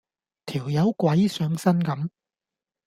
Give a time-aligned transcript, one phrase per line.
[0.47, 2.09] 條友鬼上身咁